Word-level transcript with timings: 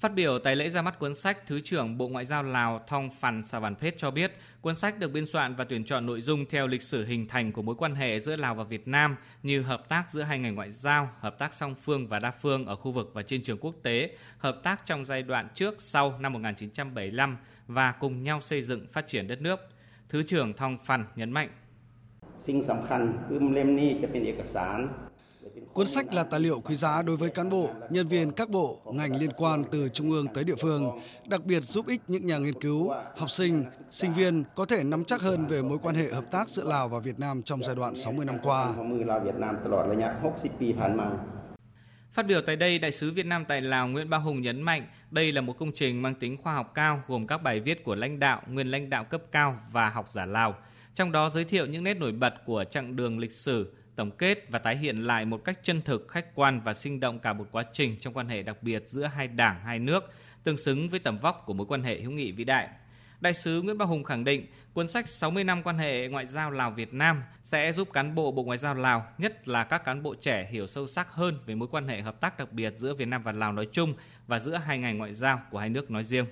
Phát 0.00 0.14
biểu 0.14 0.38
tại 0.38 0.56
lễ 0.56 0.68
ra 0.68 0.82
mắt 0.82 0.98
cuốn 0.98 1.14
sách, 1.14 1.46
Thứ 1.46 1.60
trưởng 1.60 1.98
Bộ 1.98 2.08
Ngoại 2.08 2.26
giao 2.26 2.42
Lào 2.42 2.80
Thong 2.86 3.10
Phan 3.20 3.44
Savanphet 3.44 3.98
cho 3.98 4.10
biết, 4.10 4.32
cuốn 4.60 4.74
sách 4.74 4.98
được 4.98 5.12
biên 5.12 5.26
soạn 5.26 5.54
và 5.54 5.64
tuyển 5.64 5.84
chọn 5.84 6.06
nội 6.06 6.20
dung 6.20 6.44
theo 6.50 6.66
lịch 6.66 6.82
sử 6.82 7.04
hình 7.04 7.28
thành 7.28 7.52
của 7.52 7.62
mối 7.62 7.74
quan 7.78 7.94
hệ 7.94 8.20
giữa 8.20 8.36
Lào 8.36 8.54
và 8.54 8.64
Việt 8.64 8.88
Nam 8.88 9.16
như 9.42 9.62
hợp 9.62 9.88
tác 9.88 10.04
giữa 10.12 10.22
hai 10.22 10.38
ngành 10.38 10.54
ngoại 10.54 10.72
giao, 10.72 11.08
hợp 11.20 11.38
tác 11.38 11.54
song 11.54 11.74
phương 11.82 12.06
và 12.08 12.18
đa 12.18 12.30
phương 12.30 12.66
ở 12.66 12.76
khu 12.76 12.92
vực 12.92 13.10
và 13.14 13.22
trên 13.22 13.42
trường 13.42 13.58
quốc 13.60 13.74
tế, 13.82 14.16
hợp 14.38 14.60
tác 14.62 14.86
trong 14.86 15.06
giai 15.06 15.22
đoạn 15.22 15.48
trước 15.54 15.74
sau 15.78 16.18
năm 16.20 16.32
1975 16.32 17.36
và 17.66 17.92
cùng 17.92 18.22
nhau 18.22 18.40
xây 18.44 18.62
dựng 18.62 18.86
phát 18.92 19.08
triển 19.08 19.28
đất 19.28 19.40
nước. 19.42 19.60
Thứ 20.08 20.22
trưởng 20.22 20.52
Thong 20.52 20.78
Phan 20.84 21.04
nhấn 21.16 21.32
mạnh. 21.32 21.48
Cuốn 25.72 25.86
sách 25.86 26.14
là 26.14 26.24
tài 26.24 26.40
liệu 26.40 26.60
quý 26.60 26.74
giá 26.74 27.02
đối 27.02 27.16
với 27.16 27.30
cán 27.30 27.48
bộ, 27.48 27.70
nhân 27.90 28.08
viên 28.08 28.32
các 28.32 28.50
bộ, 28.50 28.80
ngành 28.94 29.16
liên 29.16 29.30
quan 29.36 29.64
từ 29.70 29.88
trung 29.88 30.10
ương 30.10 30.26
tới 30.34 30.44
địa 30.44 30.54
phương, 30.54 30.90
đặc 31.26 31.44
biệt 31.44 31.60
giúp 31.60 31.86
ích 31.86 32.00
những 32.08 32.26
nhà 32.26 32.38
nghiên 32.38 32.60
cứu, 32.60 32.92
học 33.16 33.30
sinh, 33.30 33.64
sinh 33.90 34.12
viên 34.12 34.44
có 34.54 34.64
thể 34.64 34.84
nắm 34.84 35.04
chắc 35.04 35.20
hơn 35.20 35.46
về 35.46 35.62
mối 35.62 35.78
quan 35.82 35.94
hệ 35.94 36.12
hợp 36.12 36.24
tác 36.30 36.48
giữa 36.48 36.64
Lào 36.64 36.88
và 36.88 36.98
Việt 36.98 37.18
Nam 37.18 37.42
trong 37.42 37.64
giai 37.64 37.76
đoạn 37.76 37.96
60 37.96 38.26
năm 38.26 38.36
qua. 38.42 38.74
Phát 42.12 42.26
biểu 42.26 42.40
tại 42.46 42.56
đây, 42.56 42.78
Đại 42.78 42.92
sứ 42.92 43.12
Việt 43.12 43.26
Nam 43.26 43.44
tại 43.48 43.60
Lào 43.60 43.88
Nguyễn 43.88 44.10
Ba 44.10 44.18
Hùng 44.18 44.42
nhấn 44.42 44.62
mạnh 44.62 44.86
đây 45.10 45.32
là 45.32 45.40
một 45.40 45.58
công 45.58 45.72
trình 45.74 46.02
mang 46.02 46.14
tính 46.14 46.36
khoa 46.36 46.54
học 46.54 46.72
cao 46.74 47.02
gồm 47.08 47.26
các 47.26 47.38
bài 47.38 47.60
viết 47.60 47.84
của 47.84 47.94
lãnh 47.94 48.18
đạo, 48.18 48.42
nguyên 48.46 48.70
lãnh 48.70 48.90
đạo 48.90 49.04
cấp 49.04 49.22
cao 49.32 49.58
và 49.72 49.90
học 49.90 50.08
giả 50.12 50.26
Lào. 50.26 50.54
Trong 50.94 51.12
đó 51.12 51.30
giới 51.30 51.44
thiệu 51.44 51.66
những 51.66 51.84
nét 51.84 51.94
nổi 51.94 52.12
bật 52.12 52.34
của 52.46 52.64
chặng 52.64 52.96
đường 52.96 53.18
lịch 53.18 53.32
sử, 53.32 53.72
tổng 53.96 54.10
kết 54.10 54.50
và 54.50 54.58
tái 54.58 54.76
hiện 54.76 54.96
lại 54.96 55.24
một 55.24 55.44
cách 55.44 55.58
chân 55.62 55.82
thực, 55.82 56.08
khách 56.08 56.34
quan 56.34 56.60
và 56.64 56.74
sinh 56.74 57.00
động 57.00 57.18
cả 57.18 57.32
một 57.32 57.48
quá 57.52 57.64
trình 57.72 57.96
trong 58.00 58.14
quan 58.14 58.28
hệ 58.28 58.42
đặc 58.42 58.62
biệt 58.62 58.82
giữa 58.86 59.04
hai 59.04 59.28
đảng, 59.28 59.60
hai 59.64 59.78
nước, 59.78 60.12
tương 60.44 60.58
xứng 60.58 60.88
với 60.88 61.00
tầm 61.00 61.18
vóc 61.18 61.42
của 61.46 61.52
mối 61.52 61.66
quan 61.66 61.82
hệ 61.82 62.00
hữu 62.00 62.10
nghị 62.10 62.32
vĩ 62.32 62.44
đại. 62.44 62.68
Đại 63.20 63.34
sứ 63.34 63.62
Nguyễn 63.62 63.78
bá 63.78 63.84
Hùng 63.84 64.04
khẳng 64.04 64.24
định, 64.24 64.46
cuốn 64.72 64.88
sách 64.88 65.08
60 65.08 65.44
năm 65.44 65.62
quan 65.62 65.78
hệ 65.78 66.08
ngoại 66.08 66.26
giao 66.26 66.50
Lào-Việt 66.50 66.94
Nam 66.94 67.22
sẽ 67.44 67.72
giúp 67.72 67.92
cán 67.92 68.14
bộ 68.14 68.32
Bộ 68.32 68.42
Ngoại 68.42 68.58
giao 68.58 68.74
Lào, 68.74 69.06
nhất 69.18 69.48
là 69.48 69.64
các 69.64 69.84
cán 69.84 70.02
bộ 70.02 70.14
trẻ 70.14 70.48
hiểu 70.50 70.66
sâu 70.66 70.86
sắc 70.86 71.10
hơn 71.10 71.38
về 71.46 71.54
mối 71.54 71.68
quan 71.70 71.88
hệ 71.88 72.00
hợp 72.00 72.20
tác 72.20 72.38
đặc 72.38 72.52
biệt 72.52 72.74
giữa 72.76 72.94
Việt 72.94 73.08
Nam 73.08 73.22
và 73.22 73.32
Lào 73.32 73.52
nói 73.52 73.68
chung 73.72 73.94
và 74.26 74.38
giữa 74.38 74.56
hai 74.56 74.78
ngành 74.78 74.98
ngoại 74.98 75.14
giao 75.14 75.40
của 75.50 75.58
hai 75.58 75.68
nước 75.68 75.90
nói 75.90 76.04
riêng. 76.04 76.26